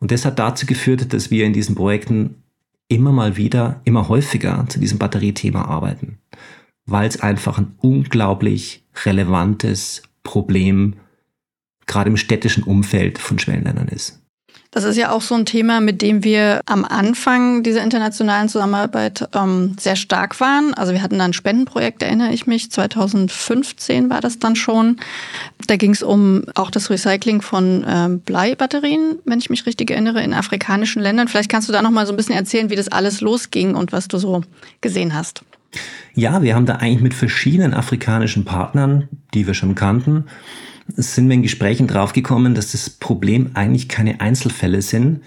[0.00, 2.42] Und das hat dazu geführt, dass wir in diesen Projekten
[2.88, 6.18] immer mal wieder, immer häufiger zu diesem Batteriethema arbeiten,
[6.84, 10.96] weil es einfach ein unglaublich relevantes Problem
[11.86, 14.22] gerade im städtischen Umfeld von Schwellenländern ist.
[14.70, 19.26] Das ist ja auch so ein Thema, mit dem wir am Anfang dieser internationalen Zusammenarbeit
[19.34, 20.74] ähm, sehr stark waren.
[20.74, 24.98] Also wir hatten dann ein Spendenprojekt, erinnere ich mich, 2015 war das dann schon.
[25.66, 30.22] Da ging es um auch das Recycling von ähm, Bleibatterien, wenn ich mich richtig erinnere,
[30.22, 31.28] in afrikanischen Ländern.
[31.28, 33.92] Vielleicht kannst du da noch mal so ein bisschen erzählen, wie das alles losging und
[33.92, 34.42] was du so
[34.82, 35.42] gesehen hast.
[36.14, 40.24] Ja, wir haben da eigentlich mit verschiedenen afrikanischen Partnern, die wir schon kannten,
[40.96, 45.20] sind wir in Gesprächen draufgekommen, dass das Problem eigentlich keine Einzelfälle sind.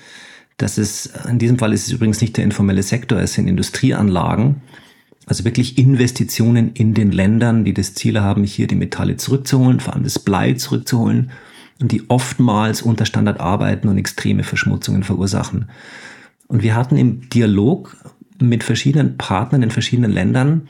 [0.58, 4.62] Dass es, in diesem Fall ist es übrigens nicht der informelle Sektor, es sind Industrieanlagen.
[5.26, 9.93] Also wirklich Investitionen in den Ländern, die das Ziel haben, hier die Metalle zurückzuholen, vor
[9.93, 11.32] allem das Blei zurückzuholen
[11.80, 15.69] und die oftmals unter Standard arbeiten und extreme Verschmutzungen verursachen.
[16.47, 17.95] Und wir hatten im Dialog
[18.39, 20.67] mit verschiedenen Partnern in verschiedenen Ländern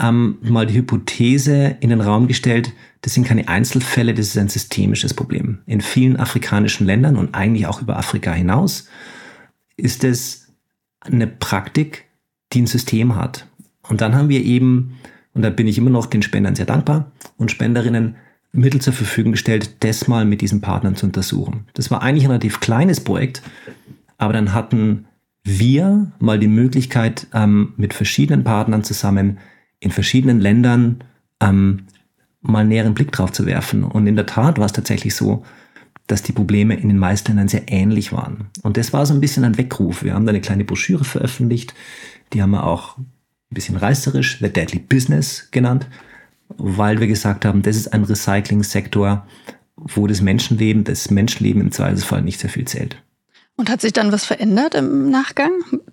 [0.00, 4.48] ähm, mal die Hypothese in den Raum gestellt, das sind keine Einzelfälle, das ist ein
[4.48, 5.58] systemisches Problem.
[5.66, 8.88] In vielen afrikanischen Ländern und eigentlich auch über Afrika hinaus
[9.76, 10.52] ist es
[11.00, 12.06] eine Praktik,
[12.52, 13.46] die ein System hat.
[13.88, 14.98] Und dann haben wir eben,
[15.32, 18.16] und da bin ich immer noch den Spendern sehr dankbar und Spenderinnen,
[18.50, 21.66] Mittel zur Verfügung gestellt, das mal mit diesen Partnern zu untersuchen.
[21.74, 23.42] Das war eigentlich ein relativ kleines Projekt,
[24.16, 25.06] aber dann hatten
[25.44, 29.38] wir mal die Möglichkeit, ähm, mit verschiedenen Partnern zusammen
[29.80, 31.04] in verschiedenen Ländern
[31.40, 31.86] ähm,
[32.40, 33.84] mal einen näheren Blick drauf zu werfen.
[33.84, 35.44] Und in der Tat war es tatsächlich so,
[36.06, 38.48] dass die Probleme in den meisten Ländern sehr ähnlich waren.
[38.62, 40.02] Und das war so ein bisschen ein Weckruf.
[40.02, 41.74] Wir haben da eine kleine Broschüre veröffentlicht,
[42.32, 43.06] die haben wir auch ein
[43.50, 45.86] bisschen reißerisch The Deadly Business genannt,
[46.48, 49.26] weil wir gesagt haben, das ist ein Recycling-Sektor,
[49.76, 53.02] wo das Menschenleben, das Menschenleben im Zweifelsfall nicht sehr viel zählt.
[53.56, 55.52] Und hat sich dann was verändert im Nachgang?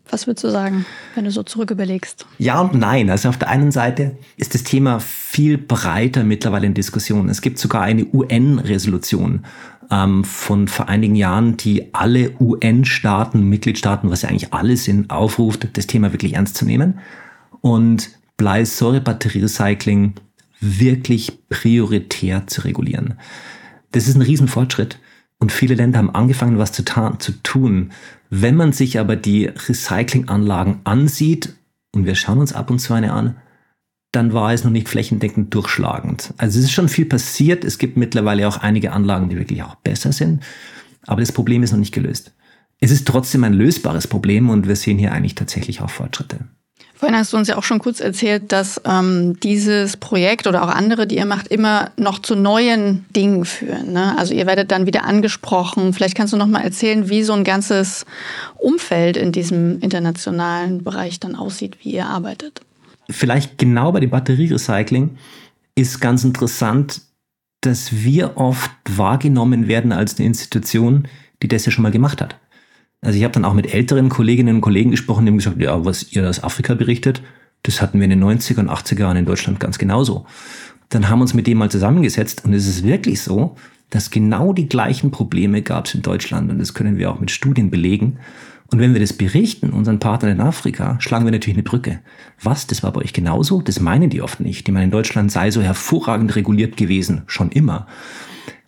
[0.10, 2.26] Was würdest du sagen, wenn du so zurück überlegst?
[2.38, 3.10] Ja und nein.
[3.10, 7.30] Also auf der einen Seite ist das Thema viel breiter mittlerweile in Diskussion.
[7.30, 9.46] Es gibt sogar eine UN-Resolution
[9.92, 15.68] ähm, von vor einigen Jahren, die alle UN-Staaten, Mitgliedstaaten, was ja eigentlich alle sind, aufruft,
[15.74, 17.00] das Thema wirklich ernst zu nehmen
[17.62, 20.16] und Bleisäurebatterierecycling
[20.60, 23.16] wirklich prioritär zu regulieren.
[23.92, 25.00] Das ist ein Riesenfortschritt.
[25.40, 27.92] Und viele Länder haben angefangen, was zu, zu tun.
[28.30, 31.56] Wenn man sich aber die Recyclinganlagen ansieht,
[31.92, 33.38] und wir schauen uns ab und zu eine an,
[34.12, 36.34] dann war es noch nicht flächendeckend durchschlagend.
[36.38, 37.66] Also es ist schon viel passiert.
[37.66, 40.44] Es gibt mittlerweile auch einige Anlagen, die wirklich auch besser sind.
[41.06, 42.34] Aber das Problem ist noch nicht gelöst.
[42.80, 46.40] Es ist trotzdem ein lösbares Problem und wir sehen hier eigentlich tatsächlich auch Fortschritte.
[46.98, 50.70] Vorhin hast du uns ja auch schon kurz erzählt, dass ähm, dieses Projekt oder auch
[50.70, 53.92] andere, die ihr macht, immer noch zu neuen Dingen führen.
[53.92, 54.18] Ne?
[54.18, 55.92] Also ihr werdet dann wieder angesprochen.
[55.92, 58.06] Vielleicht kannst du noch mal erzählen, wie so ein ganzes
[58.56, 62.62] Umfeld in diesem internationalen Bereich dann aussieht, wie ihr arbeitet.
[63.10, 65.18] Vielleicht genau bei dem Batterierecycling
[65.76, 67.02] ist ganz interessant,
[67.60, 71.10] dass wir oft wahrgenommen werden als eine Institution,
[71.44, 72.38] die das ja schon mal gemacht hat.
[73.06, 75.86] Also ich habe dann auch mit älteren Kolleginnen und Kollegen gesprochen, die haben gesagt, ja,
[75.86, 77.22] was ihr aus Afrika berichtet,
[77.62, 80.26] das hatten wir in den 90er und 80er Jahren in Deutschland ganz genauso.
[80.90, 83.56] Dann haben wir uns mit dem mal zusammengesetzt und es ist wirklich so,
[83.92, 87.30] dass genau die gleichen Probleme gab es in Deutschland und das können wir auch mit
[87.30, 88.18] Studien belegen.
[88.72, 92.00] Und wenn wir das berichten, unseren Partnern in Afrika, schlagen wir natürlich eine Brücke.
[92.42, 93.62] Was, das war bei euch genauso?
[93.62, 94.66] Das meinen die oft nicht.
[94.66, 97.86] Die meinen, in Deutschland sei so hervorragend reguliert gewesen, schon immer.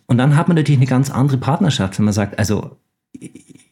[0.06, 2.76] Und dann hat man natürlich eine ganz andere Partnerschaft, wenn man sagt, also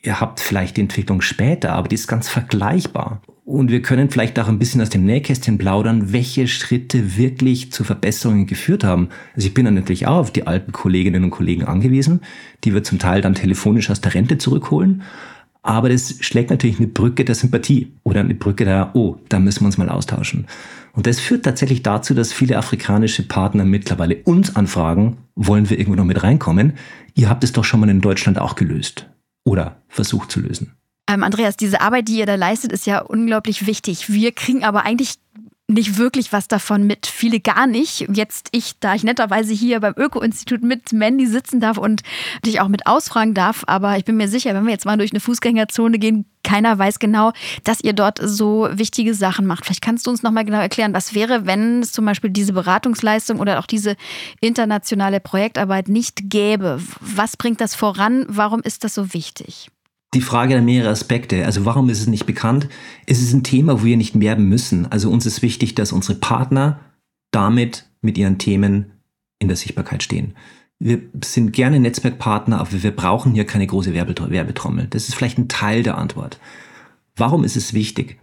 [0.06, 3.22] ihr habt vielleicht die Entwicklung später, aber die ist ganz vergleichbar.
[3.44, 7.84] Und wir können vielleicht auch ein bisschen aus dem Nähkästchen plaudern, welche Schritte wirklich zu
[7.84, 9.08] Verbesserungen geführt haben.
[9.34, 12.20] Also ich bin dann natürlich auch auf die alten Kolleginnen und Kollegen angewiesen,
[12.64, 15.02] die wir zum Teil dann telefonisch aus der Rente zurückholen.
[15.62, 19.62] Aber das schlägt natürlich eine Brücke der Sympathie oder eine Brücke der, oh, da müssen
[19.62, 20.46] wir uns mal austauschen.
[20.92, 25.96] Und das führt tatsächlich dazu, dass viele afrikanische Partner mittlerweile uns anfragen, wollen wir irgendwo
[25.96, 26.72] noch mit reinkommen?
[27.14, 29.08] Ihr habt es doch schon mal in Deutschland auch gelöst
[29.46, 30.76] oder versucht zu lösen.
[31.08, 34.10] Ähm, Andreas, diese Arbeit, die ihr da leistet, ist ja unglaublich wichtig.
[34.10, 35.14] Wir kriegen aber eigentlich
[35.68, 38.06] nicht wirklich was davon mit, viele gar nicht.
[38.12, 42.02] Jetzt ich, da ich netterweise hier beim Öko-Institut mit Mandy sitzen darf und
[42.44, 45.10] dich auch mit ausfragen darf, aber ich bin mir sicher, wenn wir jetzt mal durch
[45.10, 47.32] eine Fußgängerzone gehen, keiner weiß genau,
[47.64, 49.64] dass ihr dort so wichtige Sachen macht.
[49.64, 53.40] Vielleicht kannst du uns nochmal genau erklären, was wäre, wenn es zum Beispiel diese Beratungsleistung
[53.40, 53.96] oder auch diese
[54.40, 56.80] internationale Projektarbeit nicht gäbe?
[57.00, 58.24] Was bringt das voran?
[58.28, 59.70] Warum ist das so wichtig?
[60.16, 61.44] Die Frage hat mehrere Aspekte.
[61.44, 62.68] Also warum ist es nicht bekannt?
[63.04, 64.90] Es ist ein Thema, wo wir nicht werben müssen.
[64.90, 66.80] Also uns ist wichtig, dass unsere Partner
[67.30, 68.92] damit mit ihren Themen
[69.38, 70.34] in der Sichtbarkeit stehen.
[70.78, 74.86] Wir sind gerne Netzwerkpartner, aber wir brauchen hier keine große Werbetrommel.
[74.88, 76.38] Das ist vielleicht ein Teil der Antwort.
[77.14, 78.18] Warum ist es wichtig?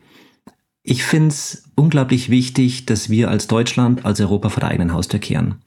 [0.81, 5.19] Ich finde es unglaublich wichtig, dass wir als Deutschland, als Europa vor der eigenen Haustür
[5.19, 5.61] kehren.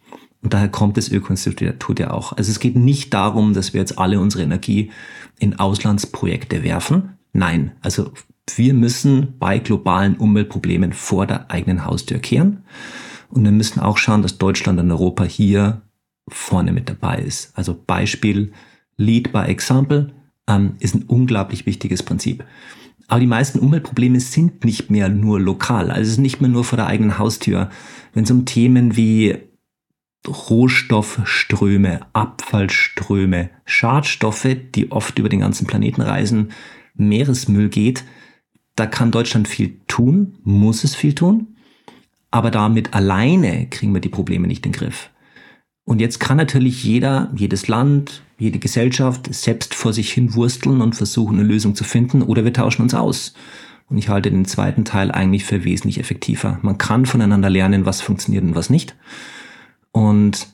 [0.47, 2.33] Und daher kommt das Öko-Institut ja auch.
[2.33, 4.93] Also es geht nicht darum, dass wir jetzt alle unsere Energie
[5.41, 7.17] in Auslandsprojekte werfen.
[7.33, 8.13] Nein, also
[8.55, 12.63] wir müssen bei globalen Umweltproblemen vor der eigenen Haustür kehren.
[13.29, 15.83] Und wir müssen auch schauen, dass Deutschland und Europa hier
[16.29, 17.51] vorne mit dabei ist.
[17.59, 18.53] Also Beispiel
[18.97, 20.13] Lead by Example
[20.47, 22.45] ähm, ist ein unglaublich wichtiges Prinzip.
[23.09, 25.91] Aber die meisten Umweltprobleme sind nicht mehr nur lokal.
[25.91, 27.69] Also es ist nicht mehr nur vor der eigenen Haustür.
[28.15, 29.39] Wenn es um Themen wie
[30.29, 36.53] Rohstoffströme, Abfallströme, Schadstoffe, die oft über den ganzen Planeten reisen,
[36.95, 38.05] Meeresmüll geht,
[38.75, 41.57] da kann Deutschland viel tun, muss es viel tun,
[42.31, 45.11] aber damit alleine kriegen wir die Probleme nicht in den Griff.
[45.85, 50.97] Und jetzt kann natürlich jeder, jedes Land, jede Gesellschaft selbst vor sich hin wursteln und
[50.97, 53.35] versuchen, eine Lösung zu finden oder wir tauschen uns aus.
[53.89, 56.59] Und ich halte den zweiten Teil eigentlich für wesentlich effektiver.
[56.63, 58.97] Man kann voneinander lernen, was funktioniert und was nicht.
[59.97, 60.49] Und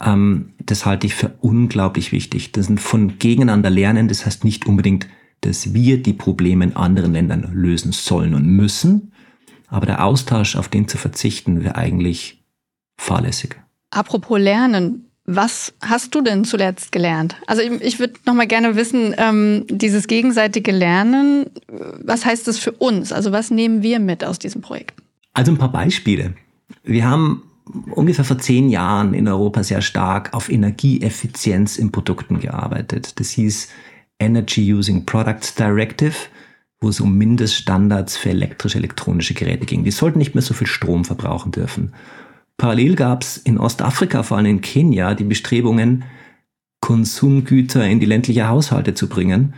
[0.00, 2.52] ähm, das halte ich für unglaublich wichtig.
[2.52, 5.06] Das sind von gegeneinander lernen, das heißt nicht unbedingt,
[5.42, 9.12] dass wir die Probleme in anderen Ländern lösen sollen und müssen.
[9.68, 12.42] Aber der Austausch, auf den zu verzichten, wäre eigentlich
[12.96, 13.56] fahrlässig.
[13.90, 17.36] Apropos Lernen, was hast du denn zuletzt gelernt?
[17.46, 21.50] Also ich, ich würde noch mal gerne wissen, ähm, dieses gegenseitige Lernen,
[22.02, 23.12] was heißt das für uns?
[23.12, 24.94] Also was nehmen wir mit aus diesem Projekt?
[25.34, 26.32] Also ein paar Beispiele.
[26.82, 27.42] Wir haben
[27.90, 33.18] ungefähr vor zehn Jahren in Europa sehr stark auf Energieeffizienz in Produkten gearbeitet.
[33.18, 33.68] Das hieß
[34.18, 36.14] Energy Using Products Directive,
[36.80, 39.84] wo es um Mindeststandards für elektrische, elektronische Geräte ging.
[39.84, 41.92] Die sollten nicht mehr so viel Strom verbrauchen dürfen.
[42.56, 46.04] Parallel gab es in Ostafrika, vor allem in Kenia, die Bestrebungen,
[46.80, 49.54] Konsumgüter in die ländliche Haushalte zu bringen.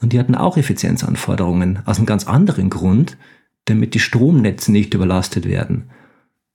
[0.00, 3.16] Und die hatten auch Effizienzanforderungen aus einem ganz anderen Grund,
[3.64, 5.90] damit die Stromnetze nicht überlastet werden.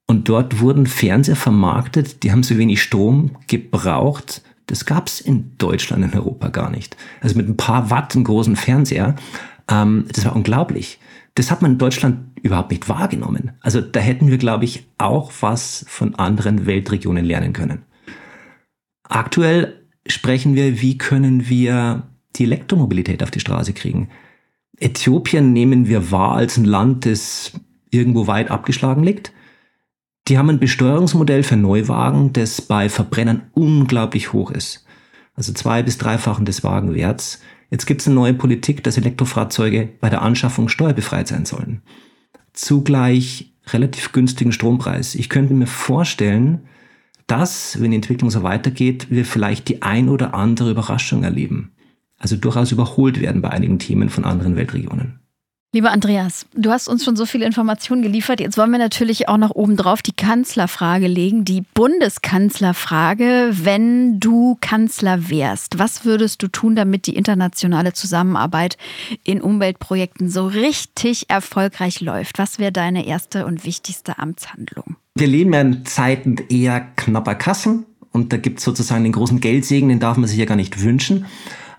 [0.07, 4.41] Und dort wurden Fernseher vermarktet, die haben so wenig Strom gebraucht.
[4.67, 6.97] Das gab es in Deutschland, in Europa gar nicht.
[7.21, 9.15] Also mit ein paar Watt einen großen Fernseher,
[9.69, 10.99] ähm, das war unglaublich.
[11.35, 13.53] Das hat man in Deutschland überhaupt nicht wahrgenommen.
[13.61, 17.83] Also da hätten wir, glaube ich, auch was von anderen Weltregionen lernen können.
[19.03, 22.03] Aktuell sprechen wir, wie können wir
[22.35, 24.09] die Elektromobilität auf die Straße kriegen.
[24.79, 27.53] Äthiopien nehmen wir wahr als ein Land, das
[27.89, 29.31] irgendwo weit abgeschlagen liegt.
[30.27, 34.85] Die haben ein Besteuerungsmodell für Neuwagen, das bei Verbrennern unglaublich hoch ist.
[35.35, 37.41] Also zwei bis dreifachen des Wagenwerts.
[37.69, 41.81] Jetzt gibt es eine neue Politik, dass Elektrofahrzeuge bei der Anschaffung steuerbefreit sein sollen.
[42.53, 45.15] Zugleich relativ günstigen Strompreis.
[45.15, 46.67] Ich könnte mir vorstellen,
[47.27, 51.71] dass, wenn die Entwicklung so weitergeht, wir vielleicht die ein oder andere Überraschung erleben.
[52.17, 55.19] Also durchaus überholt werden bei einigen Themen von anderen Weltregionen.
[55.75, 58.39] Lieber Andreas, du hast uns schon so viele Informationen geliefert.
[58.39, 63.49] Jetzt wollen wir natürlich auch noch obendrauf die Kanzlerfrage legen, die Bundeskanzlerfrage.
[63.53, 68.77] Wenn du Kanzler wärst, was würdest du tun, damit die internationale Zusammenarbeit
[69.23, 72.37] in Umweltprojekten so richtig erfolgreich läuft?
[72.37, 74.95] Was wäre deine erste und wichtigste Amtshandlung?
[75.15, 79.39] Wir leben ja in Zeiten eher knapper Kassen und da gibt es sozusagen den großen
[79.39, 81.25] Geldsegen, den darf man sich ja gar nicht wünschen.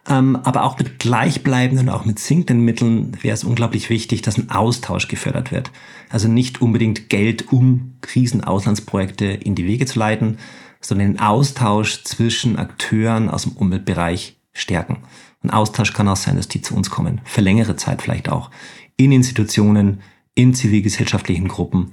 [0.07, 4.51] Ähm, aber auch mit gleichbleibenden, auch mit sinkenden Mitteln wäre es unglaublich wichtig, dass ein
[4.51, 5.71] Austausch gefördert wird.
[6.11, 10.39] Also nicht unbedingt Geld, um Krisenauslandsprojekte in die Wege zu leiten,
[10.81, 14.99] sondern den Austausch zwischen Akteuren aus dem Umweltbereich stärken.
[15.43, 18.51] Ein Austausch kann auch sein, dass die zu uns kommen, für längere Zeit vielleicht auch,
[18.97, 20.03] in Institutionen,
[20.35, 21.93] in zivilgesellschaftlichen Gruppen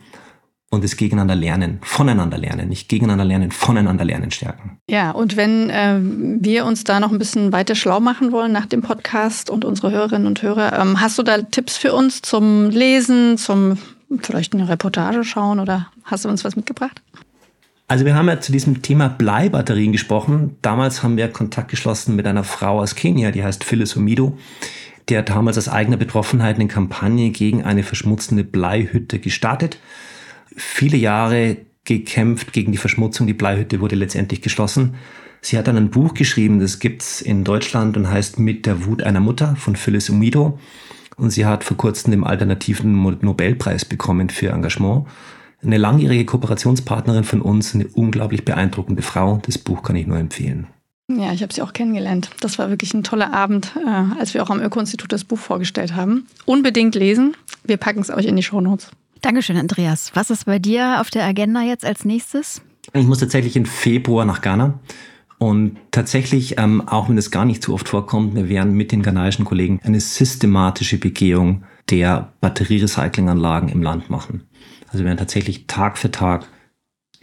[0.72, 4.80] und das Gegeneinander lernen, voneinander lernen, nicht gegeneinander lernen, voneinander lernen stärken.
[4.90, 8.66] Ja, und wenn äh, wir uns da noch ein bisschen weiter schlau machen wollen nach
[8.66, 12.70] dem Podcast und unsere Hörerinnen und Hörer, ähm, hast du da Tipps für uns zum
[12.70, 13.78] Lesen, zum
[14.22, 17.02] vielleicht eine Reportage schauen oder hast du uns was mitgebracht?
[17.90, 20.56] Also wir haben ja zu diesem Thema Bleibatterien gesprochen.
[20.62, 24.38] Damals haben wir Kontakt geschlossen mit einer Frau aus Kenia, die heißt Phyllis Omido.
[25.10, 29.78] Die hat damals aus eigener Betroffenheit eine Kampagne gegen eine verschmutzende Bleihütte gestartet
[30.56, 33.28] viele Jahre gekämpft gegen die Verschmutzung.
[33.28, 34.96] Die Bleihütte wurde letztendlich geschlossen.
[35.42, 39.02] Sie hat dann ein Buch geschrieben, das gibt's in Deutschland und heißt Mit der Wut
[39.02, 40.60] einer Mutter von Phyllis Umido.
[41.18, 45.08] Und sie hat vor kurzem den alternativen Nobelpreis bekommen für Engagement.
[45.64, 49.40] Eine langjährige Kooperationspartnerin von uns, eine unglaublich beeindruckende Frau.
[49.46, 50.68] Das Buch kann ich nur empfehlen.
[51.10, 52.30] Ja, ich habe sie auch kennengelernt.
[52.40, 55.96] Das war wirklich ein toller Abend, äh, als wir auch am Öko-Institut das Buch vorgestellt
[55.96, 56.28] haben.
[56.46, 57.36] Unbedingt lesen.
[57.64, 58.92] Wir packen es euch in die Shownotes.
[59.22, 60.12] Dankeschön, Andreas.
[60.16, 62.62] Was ist bei dir auf der Agenda jetzt als nächstes?
[62.94, 64.80] Ich muss tatsächlich im Februar nach Ghana.
[65.38, 69.02] Und tatsächlich, ähm, auch wenn es gar nicht so oft vorkommt, wir werden mit den
[69.02, 74.44] ghanaischen Kollegen eine systematische Begehung der Batterierecyclinganlagen im Land machen.
[74.88, 76.48] Also wir werden tatsächlich Tag für Tag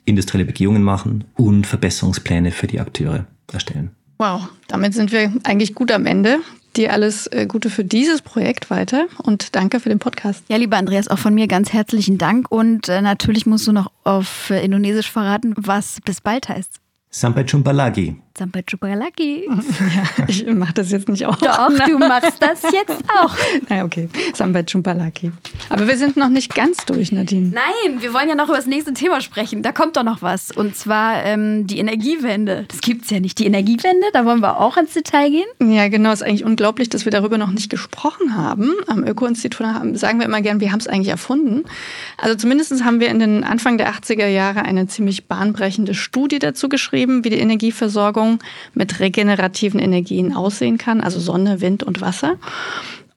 [0.05, 3.91] industrielle Begehungen machen und Verbesserungspläne für die Akteure erstellen.
[4.19, 6.39] Wow, damit sind wir eigentlich gut am Ende.
[6.77, 10.45] Dir alles äh, Gute für dieses Projekt weiter und danke für den Podcast.
[10.49, 13.91] Ja, lieber Andreas, auch von mir ganz herzlichen Dank und äh, natürlich musst du noch
[14.05, 16.75] auf äh, Indonesisch verraten, was bis bald heißt.
[17.11, 18.17] Sampai jumpa lagi.
[18.39, 19.49] Sampai jumpa lagi.
[19.49, 21.35] Ja, ich mache das jetzt nicht auch.
[21.35, 23.35] Doch, du machst das jetzt auch.
[23.69, 25.33] Na okay, Sampai jumpa lagi.
[25.71, 27.49] Aber wir sind noch nicht ganz durch, Nadine.
[27.49, 29.65] Nein, wir wollen ja noch über das nächste Thema sprechen.
[29.65, 30.53] Da kommt doch noch was.
[30.53, 32.67] Und zwar ähm, die Energiewende.
[32.69, 33.41] Das gibt's ja nicht.
[33.41, 35.73] Die Energiewende, da wollen wir auch ins Detail gehen.
[35.73, 36.13] Ja, genau.
[36.13, 38.73] Es ist eigentlich unglaublich, dass wir darüber noch nicht gesprochen haben.
[38.87, 41.65] Am Öko-Institut sagen wir immer gern, wir haben es eigentlich erfunden.
[42.19, 46.69] Also zumindest haben wir in den Anfang der 80er Jahre eine ziemlich bahnbrechende Studie dazu
[46.69, 48.28] geschrieben, wie die Energieversorgung
[48.75, 52.37] mit regenerativen Energien aussehen kann, also Sonne, Wind und Wasser.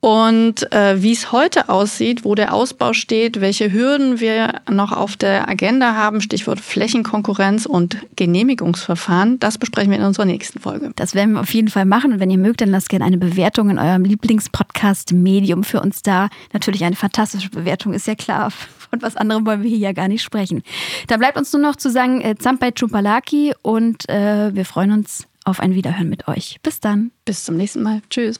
[0.01, 5.15] Und äh, wie es heute aussieht, wo der Ausbau steht, welche Hürden wir noch auf
[5.15, 10.91] der Agenda haben, Stichwort Flächenkonkurrenz und Genehmigungsverfahren, das besprechen wir in unserer nächsten Folge.
[10.95, 12.13] Das werden wir auf jeden Fall machen.
[12.13, 16.29] Und wenn ihr mögt, dann lasst gerne eine Bewertung in eurem Lieblingspodcast-Medium für uns da.
[16.51, 18.51] Natürlich eine fantastische Bewertung, ist ja klar.
[18.91, 20.63] Und was anderem wollen wir hier ja gar nicht sprechen.
[21.07, 25.27] Da bleibt uns nur noch zu sagen, äh, Zampai Chupalaki und äh, wir freuen uns
[25.45, 26.57] auf ein Wiederhören mit euch.
[26.63, 27.11] Bis dann.
[27.23, 28.01] Bis zum nächsten Mal.
[28.09, 28.39] Tschüss.